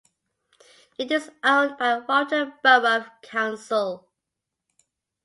[0.97, 4.07] It is owned by Warrington Borough Council.